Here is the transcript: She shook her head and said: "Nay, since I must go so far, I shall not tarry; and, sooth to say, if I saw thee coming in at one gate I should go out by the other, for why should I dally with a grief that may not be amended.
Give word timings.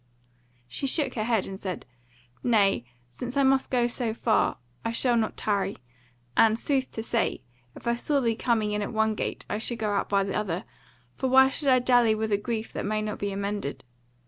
She 0.67 0.87
shook 0.87 1.13
her 1.13 1.25
head 1.25 1.45
and 1.45 1.59
said: 1.59 1.85
"Nay, 2.41 2.85
since 3.11 3.37
I 3.37 3.43
must 3.43 3.69
go 3.69 3.85
so 3.85 4.15
far, 4.15 4.57
I 4.83 4.91
shall 4.91 5.15
not 5.15 5.37
tarry; 5.37 5.77
and, 6.35 6.57
sooth 6.57 6.91
to 6.93 7.03
say, 7.03 7.43
if 7.75 7.85
I 7.87 7.93
saw 7.93 8.19
thee 8.19 8.33
coming 8.35 8.71
in 8.71 8.81
at 8.81 8.91
one 8.93 9.13
gate 9.13 9.45
I 9.47 9.59
should 9.59 9.77
go 9.77 9.91
out 9.93 10.09
by 10.09 10.23
the 10.23 10.33
other, 10.33 10.63
for 11.13 11.29
why 11.29 11.49
should 11.49 11.67
I 11.67 11.77
dally 11.77 12.15
with 12.15 12.31
a 12.31 12.37
grief 12.37 12.73
that 12.73 12.83
may 12.83 13.03
not 13.03 13.19
be 13.19 13.31
amended. 13.31 13.83